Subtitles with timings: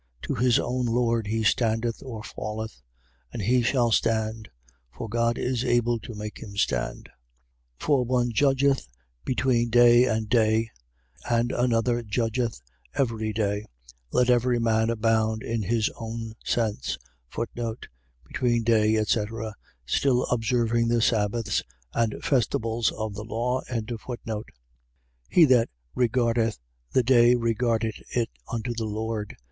[0.23, 2.81] To his own lord he standeth or falleth.
[3.31, 4.49] And he shall stand:
[4.91, 7.07] for God is able to make him stand.
[7.79, 7.85] 14:5.
[7.85, 8.87] For one judgeth
[9.25, 10.71] between day and day:
[11.29, 12.59] and another judgeth
[12.95, 13.63] every day.
[14.11, 16.97] Let every man abound in his own sense.
[18.27, 19.53] Between day, etc..
[19.85, 21.61] .Still observing the sabbaths
[21.93, 23.61] and festivals of the law.
[23.69, 24.45] 14:6.
[25.29, 26.57] He that regardeth
[26.91, 29.35] the day regardeth it unto the Lord.